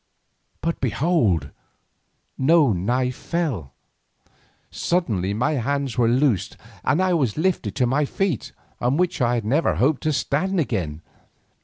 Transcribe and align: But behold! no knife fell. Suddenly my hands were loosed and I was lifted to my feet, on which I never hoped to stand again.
But 0.61 0.81
behold! 0.81 1.51
no 2.35 2.73
knife 2.73 3.15
fell. 3.15 3.71
Suddenly 4.71 5.35
my 5.35 5.51
hands 5.61 5.95
were 5.95 6.07
loosed 6.07 6.57
and 6.83 6.99
I 7.03 7.13
was 7.13 7.37
lifted 7.37 7.75
to 7.75 7.85
my 7.85 8.05
feet, 8.05 8.51
on 8.79 8.97
which 8.97 9.21
I 9.21 9.39
never 9.43 9.75
hoped 9.75 10.01
to 10.01 10.11
stand 10.11 10.59
again. 10.59 11.03